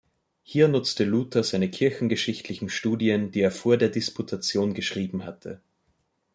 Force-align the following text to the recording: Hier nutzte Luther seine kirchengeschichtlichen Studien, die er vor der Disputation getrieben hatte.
Hier 0.41 0.67
nutzte 0.67 1.03
Luther 1.05 1.43
seine 1.43 1.69
kirchengeschichtlichen 1.69 2.69
Studien, 2.69 3.29
die 3.29 3.41
er 3.41 3.51
vor 3.51 3.77
der 3.77 3.89
Disputation 3.89 4.73
getrieben 4.73 5.25
hatte. 5.25 5.61